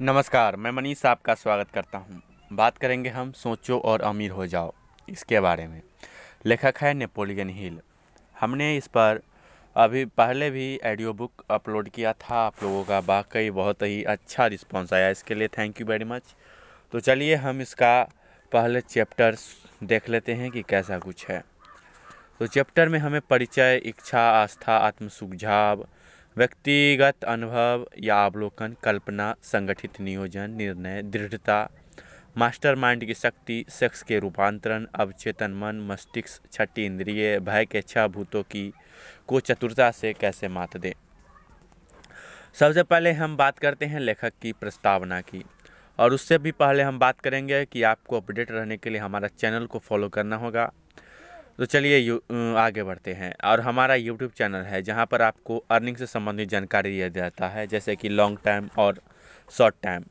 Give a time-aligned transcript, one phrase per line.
[0.00, 4.72] नमस्कार, मैं मनीष आपका स्वागत करता हूँ। बात करेंगे हम सोचो और अमीर हो जाओ,
[5.08, 5.80] इसके बारे में।
[6.46, 7.78] लेखक है नेपोलियन हिल।
[8.36, 9.20] हमने इस पर
[9.76, 14.46] अभी पहले भी ऑडियो बुक अपलोड किया था, आप लोगों का वाकई बहुत ही अच्छा
[14.46, 16.34] रिस्पांस आया इसके लिए थैंक यू वेरी मच
[16.92, 18.02] तो चलिए हम इसका
[18.52, 19.36] पहले चैप्टर
[19.84, 21.42] देख लेते हैं कि कैसा कुछ है।
[22.38, 25.86] तो चैप्टर में हमें परिचय, इच्छा, आस्था आत्म सुझाव
[26.36, 31.70] व्यक्तिगत अनुभव या अवलोकन कल्पना, संगठित नियोजन, निर्णय, दृढ़ता,
[32.38, 38.42] मास्टरमाइंड की शक्ति, सेक्स के रूपांतरण, अवचेतन मन, मस्तिष्क, छठी इंद्रिय, भय के छह भूतों
[38.42, 38.72] की,
[39.26, 40.94] को चतुरता से कैसे मात दे?
[42.54, 45.44] सबसे पहले हम बात करते हैं लेखक की प्रस्तावना की।
[45.98, 49.66] और उससे भी पहले हम बात करेंगे कि आपको अपडेट रहने के लिए हमारा चैनल
[49.66, 50.72] को फॉलो करना होगा।
[51.60, 56.06] तो चलिए आगे बढ़ते हैं। और हमारा यूट्यूब चैनल है, जहाँ पर आपको अर्निंग से
[56.06, 59.00] संबंधित जानकारी दिया जाता है, जैसे कि लॉन्ग टाइम और
[59.52, 60.04] शॉर्ट टाइम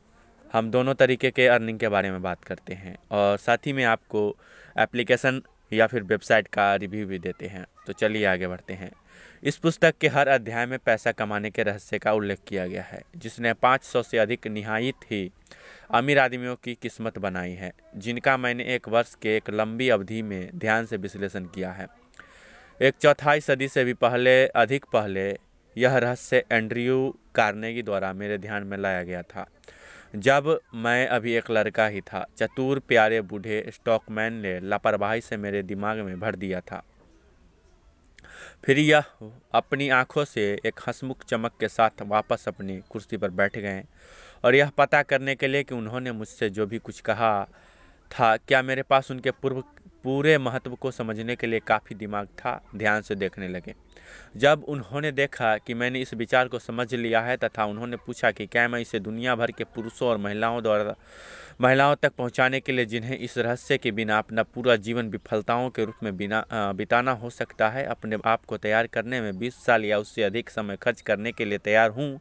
[0.54, 3.84] हम दोनों तरीके के अर्निंग के बारे में बात करते हैं और साथ ही में
[3.86, 4.36] आपको
[4.76, 8.92] एप्लीकेशन या फिर वेबसाइट का रिव्यू भी देते हैं। तो चलिए आगे बढ़ते हैं।
[9.44, 13.02] इस पुस्तक के हर अध्याय में पैसा कमाने के रहस्य का उल्लेख किया गया है,
[13.18, 15.32] जिसने 500 से अधिक निहायत ही
[15.92, 20.50] अमीर आदमियों की किस्मत बनाई है, जिनका मैंने एक वर्ष के एक लंबी अवधि में
[20.56, 21.88] ध्यान से विश्लेषण किया है।
[22.82, 25.38] एक चौथाई सदी से भी पहले, अधिक पहले,
[25.78, 29.46] यह रहस्य एंड्रयू कार्नेगी द्वारा मेरे ध्यान में लाया गया था।
[30.16, 35.64] जब मैं अभी एक लड़का ही था, चतुर, प्यारे, बूढ़े स्टॉकमैन ने लापरवाही से मेरे
[35.64, 36.84] दिमाग में भर दिया था।
[38.64, 39.04] फिर यह
[39.54, 43.84] अपनी आँखों से एक हंसमुख चमक के साथ वापस अपनी कुर्सी पर बैठ गए।
[44.44, 47.44] और यह पता करने के लिए कि उन्होंने मुझसे जो भी कुछ कहा
[48.12, 49.62] था, क्या मेरे पास उनके पूर्व,
[50.04, 52.62] पूरे महत्व को समझने के लिए काफ़ी दिमाग था?
[52.76, 53.74] ध्यान से देखने लगे।
[54.38, 58.46] जब उन्होंने देखा कि मैंने इस विचार को समझ लिया है तथा उन्होंने पूछा कि
[58.46, 60.96] क्या मैं इसे दुनिया भर के पुरुषों और महिलाओं द्वारा,
[61.62, 65.86] महिलाओं तक पहुँचाने के लिए जिन्हें इस रहस्य के बिना अपना पूरा जीवन विफलताओं के
[65.86, 69.86] रूप में बिना बिताना हो सकता है, अपने आप को तैयार करने में 20 साल
[69.86, 72.20] या उससे अधिक समय खर्च करने के लिए तैयार हूँ,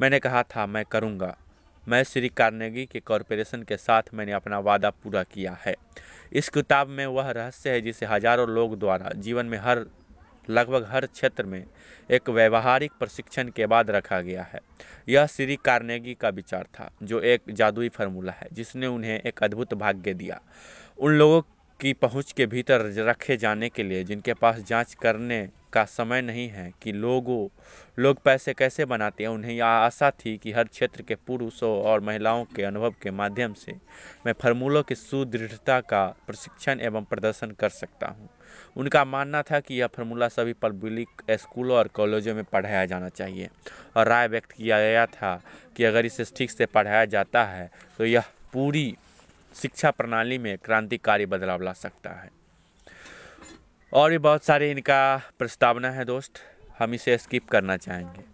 [0.00, 1.36] मैंने कहा, था, मैं करूँगा।
[1.90, 5.74] मैं श्री कार्नेगी के कॉरपोरेशन के साथ मैंने अपना वादा पूरा किया है।
[6.32, 9.86] इस किताब में वह रहस्य है जिसे हज़ारों लोग द्वारा जीवन में हर,
[10.50, 11.64] लगभग हर क्षेत्र में
[12.10, 14.60] एक व्यवहारिक प्रशिक्षण के बाद रखा गया है।
[15.08, 19.74] यह श्री कार्नेगी का विचार था, जो एक जादुई फार्मूला है, जिसने उन्हें एक अद्भुत
[19.74, 20.40] भाग्य दिया।
[20.98, 21.42] उन लोगों
[21.80, 26.48] की पहुँच के भीतर रखे जाने के लिए, जिनके पास जाँच करने का समय नहीं
[26.48, 27.48] है, कि लोगों,
[27.98, 32.00] लोग पैसे कैसे बनाते हैं, उन्हें यह आशा थी कि हर क्षेत्र के पुरुषों और
[32.00, 33.72] महिलाओं के अनुभव के माध्यम से
[34.26, 38.28] मैं फार्मूलों की सुदृढ़ता का प्रशिक्षण एवं प्रदर्शन कर सकता हूँ।
[38.76, 43.48] उनका मानना था कि यह फार्मूला सभी पब्लिक स्कूलों और कॉलेजों में पढ़ाया जाना चाहिए
[43.96, 45.40] और राय व्यक्त किया गया था
[45.76, 48.96] कि अगर इसे ठीक से पढ़ाया जाता है तो यह पूरी
[49.54, 52.30] शिक्षा प्रणाली में क्रांतिकारी बदलाव ला सकता है।
[53.92, 56.32] और भी बहुत सारे इनका प्रस्तावना है दोस्त,
[56.78, 58.24] हम इसे स्किप करना चाहेंगे।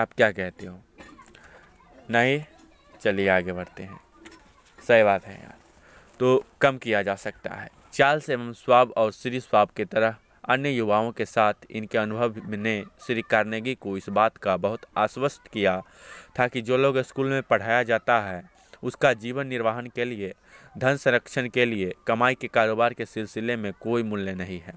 [0.00, 0.80] आप क्या कहते हो?
[2.10, 2.44] नहीं?
[3.02, 4.00] चलिए आगे बढ़ते हैं।
[4.88, 5.54] सही बात है यार।
[6.20, 10.16] तो कम किया जा सकता है। चार्ल्स एवं स्वाब और श्री स्वाब की तरह
[10.48, 15.46] अन्य युवाओं के साथ इनके अनुभव ने श्री कार्नेगी को इस बात का बहुत आश्वस्त
[15.52, 15.82] किया
[16.38, 18.53] था कि जो लोग स्कूल में पढ़ाया जाता है
[18.84, 20.32] उसका जीवन निर्वाहन के लिए,
[20.78, 24.74] धन संरक्षण के लिए, कमाई के कारोबार के सिलसिले में कोई मूल्य नहीं है।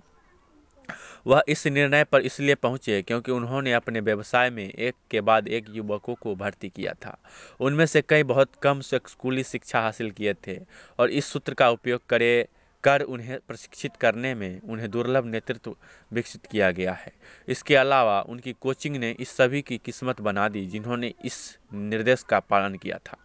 [1.28, 5.66] वह इस निर्णय पर इसलिए पहुँचे क्योंकि उन्होंने अपने व्यवसाय में एक के बाद एक
[5.70, 7.18] युवकों को भर्ती किया था।
[7.60, 10.60] उनमें से कई बहुत कम स्कूली शिक्षा हासिल किए थे
[11.00, 12.48] और इस सूत्र का उपयोग करे,
[12.84, 15.76] कर उन्हें प्रशिक्षित करने में उन्हें दुर्लभ नेतृत्व
[16.14, 17.12] विकसित किया गया है।
[17.48, 22.40] इसके अलावा उनकी कोचिंग ने इस सभी की किस्मत बना दी जिन्होंने इस निर्देश का
[22.40, 23.18] पालन किया था।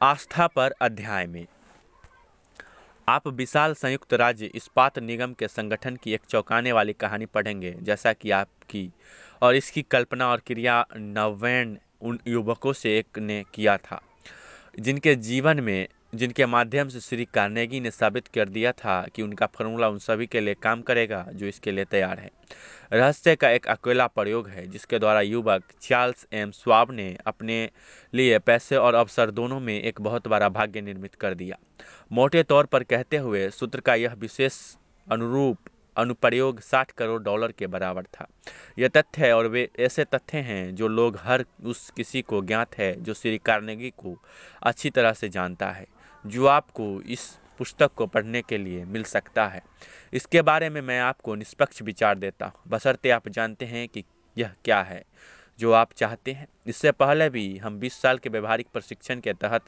[0.00, 1.46] आस्था पर अध्याय में।
[3.08, 8.12] आप विशाल संयुक्त राज्य इस्पात निगम के संगठन की एक चौंकाने वाली कहानी पढ़ेंगे, जैसा
[8.12, 8.90] कि आपकी
[9.42, 14.00] और इसकी कल्पना और क्रिया नवैन उन युवकों से एक ने किया था,
[14.78, 19.46] जिनके जीवन में जिनके माध्यम से श्री कार्नेगी ने साबित कर दिया था कि उनका
[19.46, 22.30] फॉर्मूला उन सभी के लिए काम करेगा जो इसके लिए तैयार है।
[22.92, 27.70] रहस्य का एक अकेला प्रयोग है, जिसके द्वारा युवक चार्ल्स एम स्वाब ने अपने
[28.14, 31.58] लिए पैसे और अवसर दोनों में एक बहुत बड़ा भाग्य निर्मित कर दिया।
[32.12, 34.52] मोटे तौर पर कहते हुए, सूत्र का यह विशेष
[35.12, 35.58] अनुरूप
[35.96, 38.26] अनुप्रयोग 60 करोड़ डॉलर के बराबर था।
[38.78, 43.00] यह तथ्य और वे ऐसे तथ्य हैं जो लोग हर उस किसी को ज्ञात है
[43.00, 44.22] जो श्री कार्नेगी को
[44.62, 49.46] अच्छी तरह से जानता है। जो आपको इस पुस्तक को पढ़ने के लिए मिल सकता
[49.48, 49.62] है।
[50.12, 54.04] इसके बारे में मैं आपको निष्पक्ष विचार देता हूँ। बसरते आप जानते हैं कि
[54.38, 55.04] यह क्या है
[55.58, 59.64] जो आप चाहते हैं। इससे पहले भी हम 20 साल के व्यवहारिक प्रशिक्षण के तहत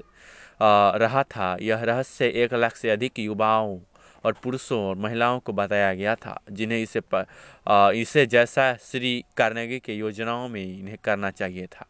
[0.97, 3.81] रहा था। यह रहस्य एक लाख से अधिक युवाओं
[4.25, 7.26] और पुरुषों और महिलाओं को बताया गया था जिन्हें इसे प,
[7.69, 11.87] आ, इसे जैसा श्री कार्नेगी के योजनाओं में इन्हें करना चाहिए था।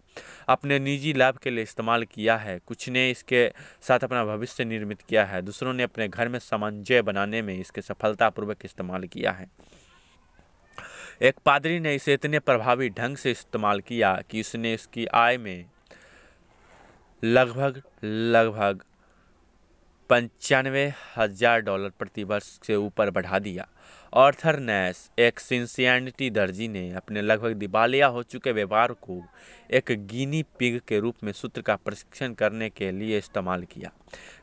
[0.48, 3.48] अपने निजी लाभ के लिए इस्तेमाल किया है। कुछ ने इसके
[3.82, 7.82] साथ अपना भविष्य निर्मित किया है। दूसरों ने अपने घर में समन्वय बनाने में इसके
[7.82, 9.46] सफलतापूर्वक इस्तेमाल किया है।
[11.22, 15.64] एक पादरी ने इसे इतने प्रभावी ढंग से इस्तेमाल किया कि उसने इसकी आय में
[17.22, 18.82] लगभग लगभग
[20.10, 20.84] पंचानवे
[21.16, 23.66] हज़ार डॉलर प्रति वर्ष से ऊपर बढ़ा दिया।
[24.14, 29.24] ऑर्थर नैस, एक सिंसियनिटी दर्जी ने अपने लगभग दिवालिया हो चुके व्यापार को
[29.70, 33.90] एक गिनी पिग के रूप में सूत्र का प्रशिक्षण करने के लिए इस्तेमाल किया।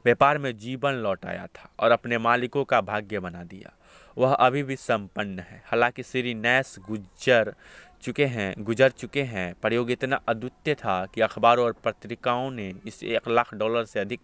[0.05, 3.73] व्यापार में जीवन लौट आया था और अपने मालिकों का भाग्य बना दिया।
[4.17, 7.53] वह अभी भी संपन्न है। हालाँकि श्री नैस गुजर
[8.01, 13.07] चुके हैं, गुजर चुके हैं। प्रयोग इतना अद्वितीय था कि अखबारों और पत्रिकाओं ने इसे
[13.07, 14.19] एक लाख डॉलर से अधिक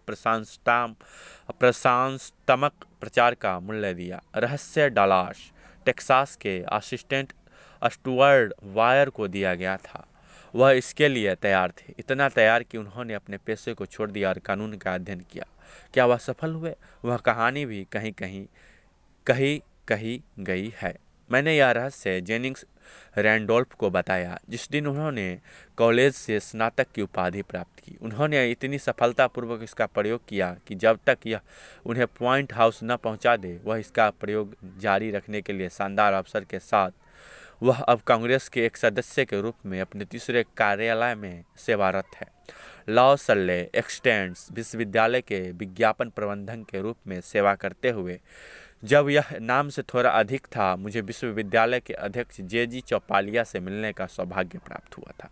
[1.60, 5.52] प्रशंसात्मक प्रचार का मूल्य दिया। रहस्य डलास
[5.86, 7.32] टेक्सास के असिस्टेंट
[7.84, 10.06] स्टुअर्ड वायर को दिया गया था।
[10.54, 14.38] वह इसके लिए तैयार थे। इतना तैयार कि उन्होंने अपने पैसे को छोड़ दिया और
[14.38, 15.44] कानून का अध्ययन किया।
[15.94, 16.74] क्या वह सफल हुए?
[17.04, 18.46] वह कहानी भी कहीं कहीं
[19.26, 20.96] कही कही गई है।
[21.30, 22.64] मैंने यह रहस्य जेनिंग्स
[23.18, 25.38] रैंडोल्फ को बताया, जिस दिन उन्होंने
[25.78, 30.98] कॉलेज से स्नातक की उपाधि प्राप्त की। उन्होंने इतनी सफलतापूर्वक इसका प्रयोग किया कि जब
[31.06, 31.40] तक यह
[31.86, 36.44] उन्हें पॉइंट हाउस न पहुँचा दे, वह इसका प्रयोग जारी रखने के लिए शानदार अवसर
[36.44, 36.90] के साथ,
[37.62, 42.26] वह अब कांग्रेस के एक सदस्य के रूप में अपने तीसरे कार्यालय में सेवारत है।
[42.88, 48.18] लॉ सल्ले एक्सटेंड्स विश्वविद्यालय के विज्ञापन प्रबंधन के रूप में सेवा करते हुए
[48.84, 53.60] जब यह नाम से थोड़ा अधिक था, मुझे विश्वविद्यालय के अध्यक्ष जे जी चौपालिया से
[53.60, 55.30] मिलने का सौभाग्य प्राप्त हुआ था।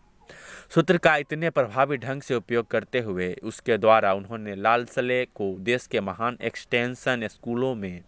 [0.75, 5.87] सूत्र का इतने प्रभावी ढंग से उपयोग करते हुए उसके द्वारा उन्होंने लालसले को देश
[5.87, 8.03] के महान एक्सटेंशन स्कूलों में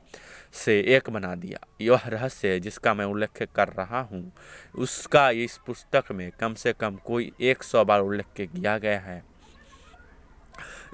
[0.54, 4.32] से एक बना दिया। यह रहस्य जिसका मैं उल्लेख कर रहा हूँ,
[4.74, 9.22] उसका इस पुस्तक में कम से कम कोई एक सौ बार उल्लेख किया गया है।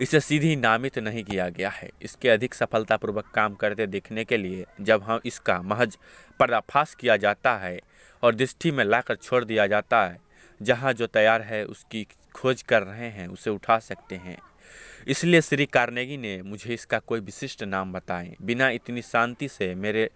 [0.00, 4.64] इसे सीधी नामित नहीं किया गया है। इसके अधिक सफलतापूर्वक काम करते देखने के लिए
[4.81, 5.97] जब हम इसका महज
[6.41, 7.79] पर्दाफाश किया जाता है
[8.23, 10.19] और दृष्टि में लाकर छोड़ दिया जाता है,
[10.61, 14.37] जहाँ जो तैयार है उसकी खोज कर रहे हैं, उसे उठा सकते हैं।
[15.08, 20.11] इसलिए श्री कार्नेगी ने मुझे इसका कोई विशिष्ट नाम बताएँ। बिना इतनी शांति से मेरे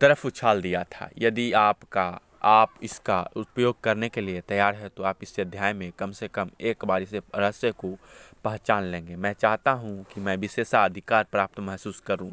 [0.00, 5.02] तरफ़ उछाल दिया था। यदि आपका, आप इसका उपयोग करने के लिए तैयार है तो
[5.02, 7.96] आप इस अध्याय में कम से कम एक बार इसे रहस्य को
[8.44, 12.30] पहचान लेंगे। मैं चाहता हूँ कि मैं विशेषाधिकार प्राप्त महसूस करूँ,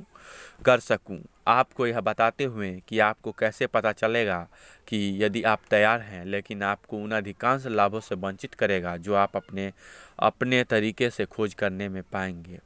[0.66, 4.48] कर सकूँ। आपको यह बताते हुए कि आपको कैसे पता चलेगा
[4.88, 9.36] कि यदि आप तैयार हैं, लेकिन आपको उन अधिकांश लाभों से वंचित करेगा जो आप
[9.36, 9.72] अपने
[10.20, 12.60] अपने तरीके से खोज करने में पाएँगे।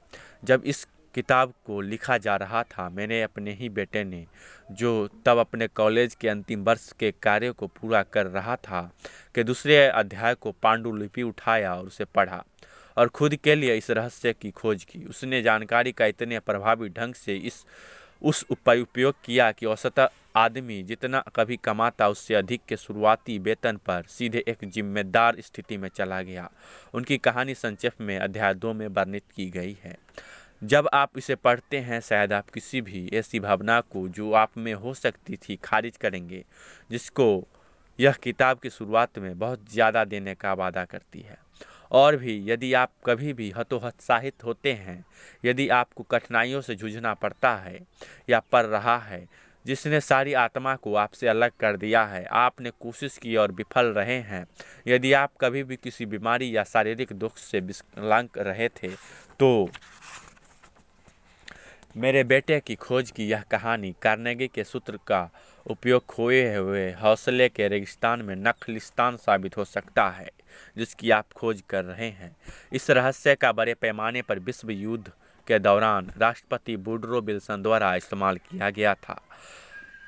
[0.43, 4.25] जब इस किताब को लिखा जा रहा था, मैंने अपने ही बेटे ने,
[4.71, 8.91] जो तब अपने कॉलेज के अंतिम वर्ष के कार्य को पूरा कर रहा था,
[9.35, 12.43] कि दूसरे अध्याय को पांडुलिपि उठाया और उसे पढ़ा।
[12.97, 17.13] और खुद के लिए इस रहस्य की खोज की। उसने जानकारी का इतने प्रभावी ढंग
[17.13, 17.65] से इस,
[18.21, 20.07] उस उपाय उपयोग किया कि औसत
[20.37, 25.89] आदमी जितना कभी कमाता उससे अधिक के शुरुआती वेतन पर सीधे एक जिम्मेदार स्थिति में
[25.89, 26.49] चला गया।
[26.93, 29.97] उनकी कहानी संक्षेप में अध्याय दो में वर्णित की गई है।
[30.63, 34.73] जब आप इसे पढ़ते हैं, शायद आप किसी भी ऐसी भावना को जो आप में
[34.73, 36.43] हो सकती थी खारिज करेंगे,
[36.91, 37.47] जिसको
[37.99, 41.44] यह किताब की शुरुआत में बहुत ज़्यादा देने का वादा करती है।
[41.95, 45.03] और भी यदि आप कभी भी हतोत्साहित होते हैं,
[45.45, 47.79] यदि आपको कठिनाइयों से जूझना पड़ता है
[48.29, 49.27] या पड़ रहा है,
[49.65, 54.19] जिसने सारी आत्मा को आपसे अलग कर दिया है, आपने कोशिश की और विफल रहे
[54.21, 54.45] हैं,
[54.87, 58.89] यदि आप कभी भी किसी बीमारी या शारीरिक दुख से विकलांग रहे थे
[59.39, 59.69] तो
[61.97, 65.29] मेरे बेटे की खोज की यह कहानी कार्नेगी के सूत्र का
[65.65, 70.29] उपयोग खोए हुए हौसले के रेगिस्तान में नखलिस्तान साबित हो सकता है,
[70.77, 72.35] जिसकी आप खोज कर रहे हैं।
[72.73, 75.11] इस रहस्य का बड़े पैमाने पर विश्व युद्ध
[75.47, 79.21] के दौरान राष्ट्रपति बुड्रो विल्सन द्वारा इस्तेमाल किया गया था।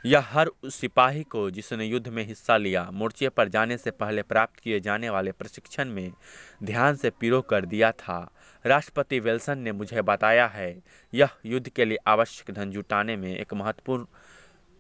[0.06, 4.22] यह हर उस सिपाही को जिसने युद्ध में हिस्सा लिया, मोर्चे पर जाने से पहले
[4.22, 6.12] प्राप्त किए जाने वाले प्रशिक्षण में
[6.64, 8.20] ध्यान से पिरो कर दिया था।
[8.66, 10.76] राष्ट्रपति विल्सन ने मुझे बताया है,
[11.14, 14.06] यह युद्ध के लिए आवश्यक धन जुटाने में एक महत्वपूर्ण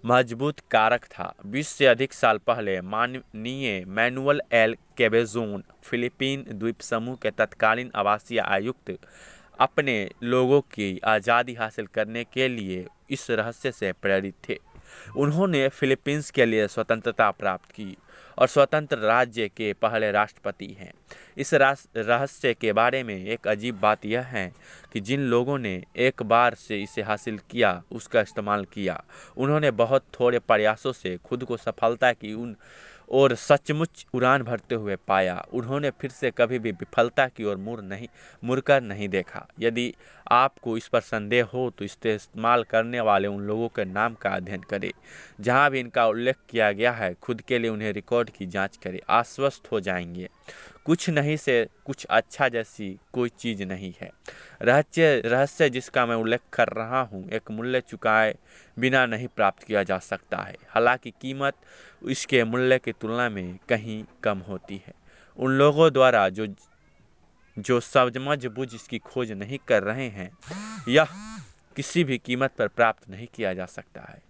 [0.03, 7.15] मज़बूत कारक था। बीस से अधिक साल पहले माननीय मैनुअल एल केबेजोन, फिलिपीन द्वीप समूह
[7.15, 8.97] के तत्कालीन आवासीय आयुक्त,
[9.59, 14.57] अपने लोगों की आज़ादी हासिल करने के लिए इस रहस्य से प्रेरित थे।
[15.17, 17.95] उन्होंने फिलीपींस के लिए स्वतंत्रता प्राप्त की।
[18.37, 20.91] और स्वतंत्र राज्य के पहले राष्ट्रपति हैं।
[21.37, 24.51] इस रहस्य के बारे में एक अजीब बात यह है
[24.93, 29.03] कि जिन लोगों ने एक बार से इसे हासिल किया, उसका इस्तेमाल किया,
[29.37, 32.55] उन्होंने बहुत थोड़े प्रयासों से खुद को सफलता की उन,
[33.11, 37.79] और सचमुच उड़ान भरते हुए पाया। उन्होंने फिर से कभी भी विफलता की ओर मुड़
[37.81, 38.07] नहीं,
[38.43, 39.93] मुड़कर नहीं देखा। यदि
[40.31, 44.61] आपको इस पर संदेह हो तो इस्तेमाल करने वाले उन लोगों के नाम का अध्ययन
[44.61, 44.91] करें,
[45.41, 48.99] जहाँ भी इनका उल्लेख किया गया है। खुद के लिए उन्हें रिकॉर्ड की जाँच करें,
[49.09, 50.29] आश्वस्त हो जाएँगे।
[50.85, 54.09] कुछ नहीं से कुछ अच्छा जैसी कोई चीज़ नहीं है।
[54.61, 58.35] रहस्य रहस्य जिसका मैं उल्लेख कर रहा हूँ, एक मूल्य चुकाए
[58.77, 61.53] बिना नहीं प्राप्त किया जा सकता है। हालाँकि कीमत
[62.07, 64.93] इसके मूल्य की तुलना में कहीं कम होती है।
[65.37, 66.45] उन लोगों द्वारा जो
[67.59, 70.29] जो समझ बुझ इसकी खोज नहीं कर रहे हैं,
[70.87, 71.07] यह
[71.75, 74.21] किसी भी कीमत पर प्राप्त नहीं किया जा सकता है।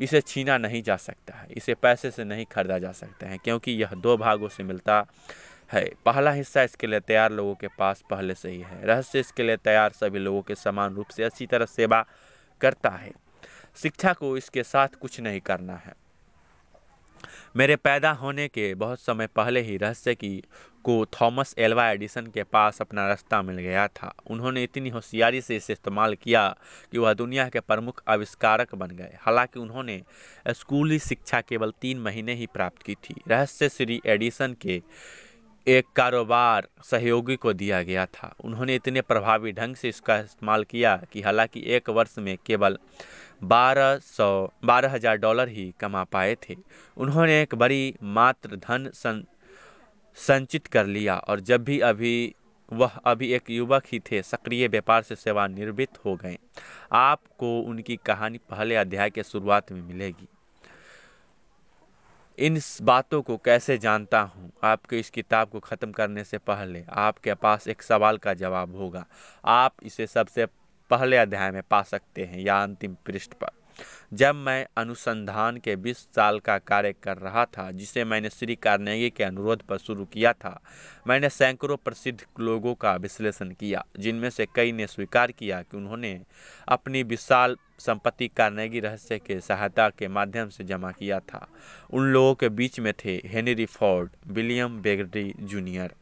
[0.00, 3.72] इसे छीना नहीं जा सकता है, इसे पैसे से नहीं खरीदा जा सकता है, क्योंकि
[3.72, 5.04] यह दो भागों से मिलता
[5.72, 9.42] है। पहला हिस्सा इसके लिए तैयार लोगों के पास पहले से ही है। रहस्य इसके
[9.42, 12.04] लिए तैयार सभी लोगों के समान रूप से अच्छी तरह सेवा
[12.60, 13.12] करता है।
[13.82, 15.94] शिक्षा को इसके साथ कुछ नहीं करना है।
[17.56, 20.42] मेरे पैदा होने के बहुत समय पहले ही रहस्य की
[20.84, 25.56] को थॉमस एल्वा एडिसन के पास अपना रास्ता मिल गया था। उन्होंने इतनी होशियारी से
[25.56, 26.46] इसे इस्तेमाल किया
[26.92, 30.02] कि वह दुनिया के प्रमुख आविष्कारक बन गए। हालाँकि उन्होंने
[30.50, 34.82] स्कूली शिक्षा केवल तीन महीने ही प्राप्त की थी। रहस्य श्री एडिसन के
[35.66, 40.96] एक कारोबार सहयोगी को दिया गया था। उन्होंने इतने प्रभावी ढंग से इसका इस्तेमाल किया
[41.12, 42.78] कि हालाँकि एक वर्ष में केवल
[43.44, 44.26] बारह सौ
[44.64, 46.56] बारह हज़ार डॉलर ही कमा पाए थे।
[46.96, 49.22] उन्होंने एक बड़ी मात्र धन सं,
[50.14, 52.34] संचित कर लिया और जब भी अभी
[52.72, 56.38] वह अभी एक युवक ही थे, सक्रिय व्यापार से सेवानिवृत्त हो गए।
[56.92, 60.28] आपको उनकी कहानी पहले अध्याय के शुरुआत में मिलेगी।
[62.38, 64.52] इन बातों को कैसे जानता हूँ?
[64.64, 69.06] आपके इस किताब को ख़त्म करने से पहले आपके पास एक सवाल का जवाब होगा।
[69.44, 70.46] आप इसे सबसे
[70.90, 73.63] पहले अध्याय में पा सकते हैं या अंतिम पृष्ठ पर।
[74.12, 79.10] जब मैं अनुसंधान के 20 साल का कार्य कर रहा था, जिसे मैंने श्री कार्नेगी
[79.10, 80.60] के अनुरोध पर शुरू किया था,
[81.06, 86.20] मैंने सैकड़ों प्रसिद्ध लोगों का विश्लेषण किया, जिनमें से कई ने स्वीकार किया कि उन्होंने
[86.68, 91.48] अपनी विशाल संपत्ति कार्नेगी रहस्य के सहायता के माध्यम से जमा किया था।
[91.90, 95.94] उन लोगों के बीच में थे हेनरी फोर्ड, विलियम बेगडी जूनियर,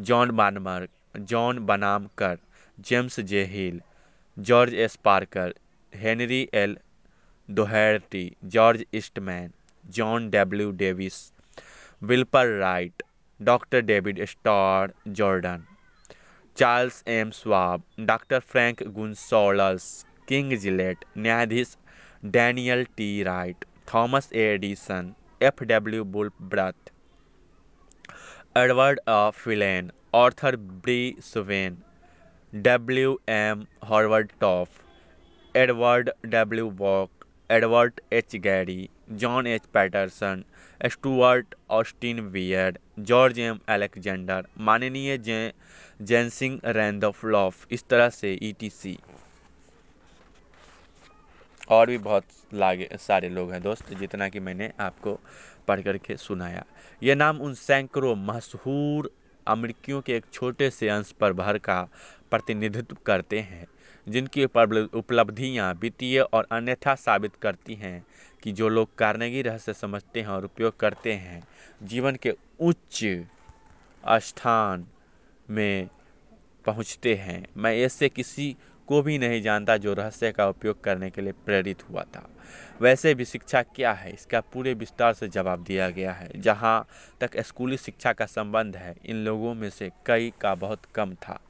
[0.00, 0.88] जॉन बानमर्ग
[1.18, 2.38] जॉन बनाम कर
[2.80, 3.80] James J Hill,
[4.38, 5.54] George S Parker,
[5.94, 6.78] Henry L
[7.52, 9.50] Doherty George Eastman,
[9.86, 11.32] John W Davis,
[12.02, 13.02] Wilbur Wright,
[13.42, 15.64] doctor David Starr Jordan,
[16.56, 21.76] Charles M Schwab, doctor Frank Gunsaulus, King Gillette, न्यायाधीश
[22.24, 23.22] Daniel T.
[23.22, 25.64] Wright, Thomas Edison, F.
[25.64, 26.04] W.
[26.04, 26.92] बुलब्रथ
[28.56, 29.30] Edward A.
[29.30, 30.56] Filene Arthur
[31.20, 31.78] Brisbane,
[32.54, 33.18] W.
[33.28, 33.66] M.
[33.84, 34.68] Howard Taft,
[35.56, 37.21] Edward W Bok
[37.52, 38.36] Edward H.
[38.36, 39.62] Gary, John H.
[39.74, 40.44] Patterson,
[40.80, 43.58] Stuart Austin Wier, George M.
[43.68, 45.52] Alexander, माननीय J.
[46.02, 48.98] Ginseng रैंडोफ्लॉफ, इस तरह से etc
[51.70, 55.18] और भी बहुत लागे, सारे लोग हैं दोस्त, जितना कि मैंने आपको
[55.68, 56.64] पढ़ करके सुनाया।
[57.02, 59.10] ये नाम उन सैकड़ों मशहूर
[59.46, 61.88] अमरीकियों के एक छोटे से अंश पर भर का
[62.32, 63.66] प्रतिनिधित्व करते हैं,
[64.06, 68.04] जिनकी उपलब्धियाँ वित्तीय और अन्यथा साबित करती हैं
[68.42, 71.42] कि जो लोग कारनेगी रहस्य समझते हैं और उपयोग करते हैं,
[71.82, 73.04] जीवन के उच्च
[74.04, 74.86] स्थान
[75.50, 75.88] में
[76.64, 78.56] पहुँचते हैं। मैं ऐसे किसी
[78.88, 82.28] को भी नहीं जानता जो रहस्य का उपयोग करने के लिए प्रेरित हुआ था।
[82.80, 86.86] वैसे भी शिक्षा क्या है, इसका पूरे विस्तार से जवाब दिया गया है। जहाँ
[87.20, 91.40] तक स्कूली शिक्षा का संबंध है, इन लोगों में से कई का बहुत कम था।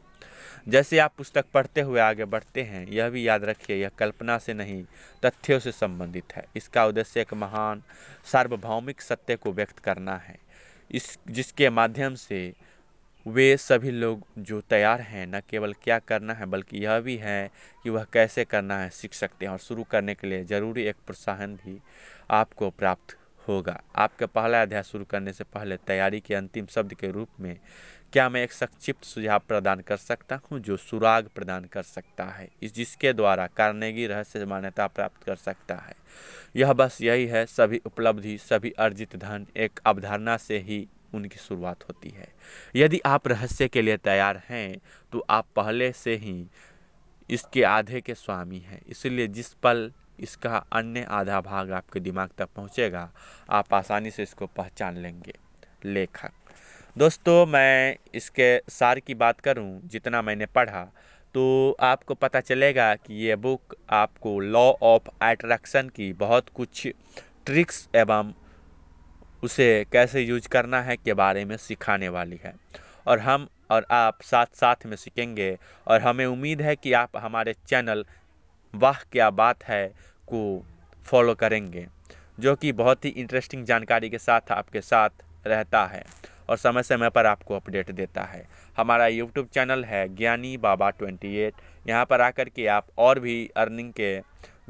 [0.69, 4.55] जैसे आप पुस्तक पढ़ते हुए आगे बढ़ते हैं, यह भी याद रखिए, यह कल्पना से
[4.55, 4.85] नहीं,
[5.25, 7.83] तथ्यों से संबंधित है। इसका उद्देश्य एक महान
[8.25, 10.39] सार्वभौमिक सत्य को व्यक्त करना है।
[10.91, 12.53] इस, जिसके माध्यम से
[13.27, 17.51] वे सभी लोग जो तैयार हैं, न केवल क्या करना है, बल्कि यह भी है
[17.83, 20.97] कि वह कैसे करना है, सीख सकते हैं और शुरू करने के लिए ज़रूरी एक
[20.97, 21.81] प्रोत्साहन भी
[22.31, 23.17] आपको प्राप्त
[23.49, 27.59] होगा। आपका पहला अध्याय शुरू करने से पहले तैयारी के अंतिम शब्द के रूप में
[28.12, 32.49] क्या मैं एक संक्षिप्त सुझाव प्रदान कर सकता हूँ जो सुराग प्रदान कर सकता है,
[32.62, 35.95] इस जिसके द्वारा कार्नेगी रहस्य मान्यता प्राप्त कर सकता है?
[36.57, 41.88] यह बस यही है, सभी उपलब्धि, सभी अर्जित धन एक अवधारणा से ही उनकी शुरुआत
[41.88, 42.28] होती है।
[42.76, 44.76] यदि आप रहस्य के लिए तैयार हैं
[45.12, 46.45] तो आप पहले से ही
[47.31, 52.49] इसके आधे के स्वामी हैं, इसलिए जिस पल इसका अन्य आधा भाग आपके दिमाग तक
[52.57, 53.11] पहुंचेगा,
[53.50, 55.35] आप आसानी से इसको पहचान लेंगे।
[55.85, 56.42] लेखक
[56.97, 60.83] दोस्तों, मैं इसके सार की बात करूँ, जितना मैंने पढ़ा
[61.35, 66.87] तो आपको पता चलेगा कि ये बुक आपको लॉ ऑफ़ एट्रैक्शन की बहुत कुछ
[67.47, 68.33] ट्रिक्स एवं
[69.43, 72.55] उसे कैसे यूज़ करना है के बारे में सिखाने वाली है।
[73.07, 75.57] और हम और आप साथ साथ में सीखेंगे
[75.87, 78.05] और हमें उम्मीद है कि आप हमारे चैनल
[78.75, 79.87] वाह क्या बात है
[80.29, 80.43] को
[81.07, 81.87] फॉलो करेंगे,
[82.39, 86.05] जो कि बहुत ही इंटरेस्टिंग जानकारी के साथ आपके साथ रहता है।
[86.53, 88.45] और समय समय पर आपको अपडेट देता है।
[88.77, 91.55] हमारा यूट्यूब चैनल है ज्ञानी बाबा ट्वेंटी एट।
[91.89, 94.21] यहाँ पर आकर के आप और भी अर्निंग के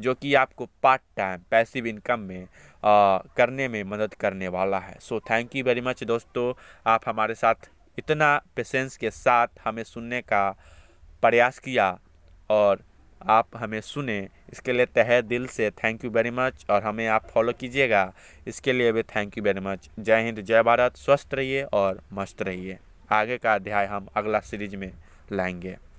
[0.01, 4.97] जो कि आपको पार्ट टाइम पैसिव इनकम में आ, करने में मदद करने वाला है।
[5.01, 6.53] So thank you very much दोस्तों।
[6.87, 10.51] आप हमारे साथ इतना पेशेंस के साथ हमें सुनने का
[11.23, 11.99] प्रयास किया
[12.51, 12.83] और
[13.27, 17.29] आप हमें सुने, इसके लिए तहे दिल से थैंक यू वेरी मच और हमें आप
[17.29, 18.13] फॉलो कीजिएगा।
[18.47, 22.43] इसके लिए भी थैंक यू वेरी मच जय हिंद, जय भारत। स्वस्थ रहिए और मस्त
[22.43, 22.79] रहिए।
[23.13, 24.93] आगे का अध्याय हम अगला सीरीज़ में
[25.33, 25.77] लाएँगे।